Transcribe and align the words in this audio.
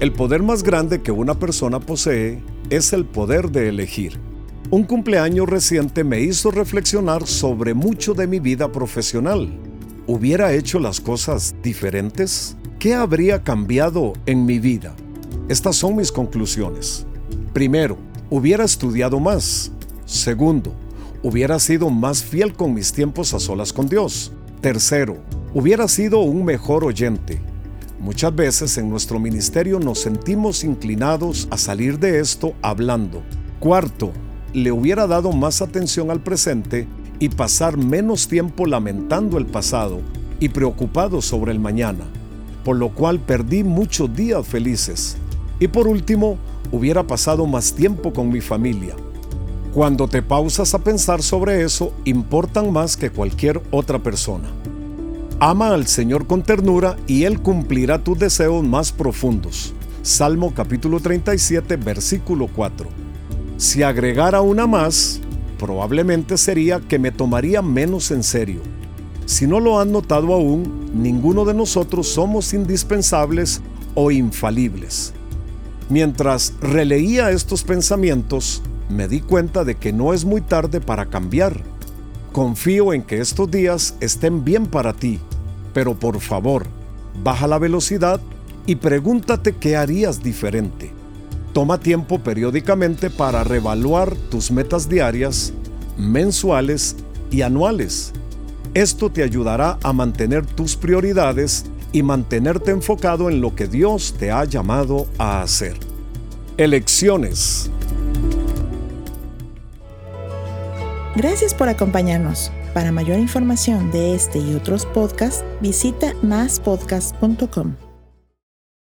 El 0.00 0.12
poder 0.12 0.44
más 0.44 0.62
grande 0.62 1.02
que 1.02 1.10
una 1.10 1.40
persona 1.40 1.80
posee 1.80 2.40
es 2.70 2.92
el 2.92 3.04
poder 3.04 3.50
de 3.50 3.68
elegir. 3.68 4.16
Un 4.70 4.84
cumpleaños 4.84 5.48
reciente 5.48 6.04
me 6.04 6.20
hizo 6.20 6.52
reflexionar 6.52 7.26
sobre 7.26 7.74
mucho 7.74 8.14
de 8.14 8.28
mi 8.28 8.38
vida 8.38 8.70
profesional. 8.70 9.58
¿Hubiera 10.06 10.52
hecho 10.52 10.78
las 10.78 11.00
cosas 11.00 11.56
diferentes? 11.64 12.56
¿Qué 12.78 12.94
habría 12.94 13.42
cambiado 13.42 14.12
en 14.26 14.46
mi 14.46 14.60
vida? 14.60 14.94
Estas 15.48 15.74
son 15.74 15.96
mis 15.96 16.12
conclusiones. 16.12 17.04
Primero, 17.52 17.98
hubiera 18.30 18.62
estudiado 18.64 19.18
más. 19.18 19.72
Segundo, 20.04 20.76
hubiera 21.24 21.58
sido 21.58 21.90
más 21.90 22.22
fiel 22.22 22.52
con 22.52 22.72
mis 22.72 22.92
tiempos 22.92 23.34
a 23.34 23.40
solas 23.40 23.72
con 23.72 23.88
Dios. 23.88 24.30
Tercero, 24.60 25.16
hubiera 25.54 25.88
sido 25.88 26.20
un 26.20 26.44
mejor 26.44 26.84
oyente. 26.84 27.40
Muchas 28.00 28.34
veces 28.34 28.78
en 28.78 28.88
nuestro 28.88 29.18
ministerio 29.18 29.80
nos 29.80 29.98
sentimos 29.98 30.62
inclinados 30.62 31.48
a 31.50 31.56
salir 31.56 31.98
de 31.98 32.20
esto 32.20 32.54
hablando. 32.62 33.22
Cuarto, 33.58 34.12
le 34.52 34.70
hubiera 34.70 35.08
dado 35.08 35.32
más 35.32 35.62
atención 35.62 36.10
al 36.12 36.20
presente 36.20 36.86
y 37.18 37.28
pasar 37.28 37.76
menos 37.76 38.28
tiempo 38.28 38.66
lamentando 38.66 39.36
el 39.36 39.46
pasado 39.46 40.00
y 40.38 40.48
preocupado 40.48 41.20
sobre 41.20 41.50
el 41.50 41.58
mañana, 41.58 42.04
por 42.64 42.76
lo 42.76 42.94
cual 42.94 43.18
perdí 43.18 43.64
muchos 43.64 44.14
días 44.14 44.46
felices. 44.46 45.16
Y 45.58 45.66
por 45.66 45.88
último, 45.88 46.38
hubiera 46.70 47.04
pasado 47.04 47.46
más 47.46 47.72
tiempo 47.72 48.12
con 48.12 48.28
mi 48.28 48.40
familia. 48.40 48.94
Cuando 49.74 50.06
te 50.06 50.22
pausas 50.22 50.72
a 50.72 50.78
pensar 50.78 51.20
sobre 51.20 51.64
eso, 51.64 51.92
importan 52.04 52.72
más 52.72 52.96
que 52.96 53.10
cualquier 53.10 53.60
otra 53.72 53.98
persona. 53.98 54.48
Ama 55.40 55.72
al 55.72 55.86
Señor 55.86 56.26
con 56.26 56.42
ternura 56.42 56.96
y 57.06 57.22
Él 57.22 57.40
cumplirá 57.40 58.02
tus 58.02 58.18
deseos 58.18 58.64
más 58.64 58.90
profundos. 58.90 59.72
Salmo 60.02 60.52
capítulo 60.52 60.98
37, 60.98 61.76
versículo 61.76 62.48
4. 62.48 62.88
Si 63.56 63.84
agregara 63.84 64.40
una 64.40 64.66
más, 64.66 65.20
probablemente 65.56 66.36
sería 66.36 66.80
que 66.80 66.98
me 66.98 67.12
tomaría 67.12 67.62
menos 67.62 68.10
en 68.10 68.24
serio. 68.24 68.62
Si 69.26 69.46
no 69.46 69.60
lo 69.60 69.78
han 69.78 69.92
notado 69.92 70.34
aún, 70.34 70.90
ninguno 70.92 71.44
de 71.44 71.54
nosotros 71.54 72.08
somos 72.08 72.52
indispensables 72.52 73.60
o 73.94 74.10
infalibles. 74.10 75.12
Mientras 75.88 76.54
releía 76.60 77.30
estos 77.30 77.62
pensamientos, 77.62 78.60
me 78.88 79.06
di 79.06 79.20
cuenta 79.20 79.62
de 79.62 79.76
que 79.76 79.92
no 79.92 80.14
es 80.14 80.24
muy 80.24 80.40
tarde 80.40 80.80
para 80.80 81.06
cambiar. 81.06 81.62
Confío 82.32 82.92
en 82.92 83.02
que 83.04 83.20
estos 83.20 83.48
días 83.48 83.94
estén 84.00 84.44
bien 84.44 84.66
para 84.66 84.92
ti, 84.92 85.20
pero 85.78 85.94
por 85.94 86.18
favor, 86.18 86.66
baja 87.22 87.46
la 87.46 87.56
velocidad 87.56 88.20
y 88.66 88.74
pregúntate 88.74 89.54
qué 89.54 89.76
harías 89.76 90.24
diferente. 90.24 90.90
Toma 91.52 91.78
tiempo 91.78 92.18
periódicamente 92.18 93.10
para 93.10 93.44
revaluar 93.44 94.16
tus 94.28 94.50
metas 94.50 94.88
diarias, 94.88 95.52
mensuales 95.96 96.96
y 97.30 97.42
anuales. 97.42 98.12
Esto 98.74 99.08
te 99.08 99.22
ayudará 99.22 99.78
a 99.84 99.92
mantener 99.92 100.44
tus 100.44 100.74
prioridades 100.74 101.66
y 101.92 102.02
mantenerte 102.02 102.72
enfocado 102.72 103.30
en 103.30 103.40
lo 103.40 103.54
que 103.54 103.68
Dios 103.68 104.16
te 104.18 104.32
ha 104.32 104.44
llamado 104.46 105.06
a 105.16 105.42
hacer. 105.42 105.78
Elecciones. 106.56 107.70
Gracias 111.18 111.52
por 111.52 111.68
acompañarnos. 111.68 112.52
Para 112.72 112.92
mayor 112.92 113.18
información 113.18 113.90
de 113.90 114.14
este 114.14 114.38
y 114.38 114.54
otros 114.54 114.86
podcasts, 114.86 115.44
visita 115.60 116.14
maspodcast.com. 116.22 117.87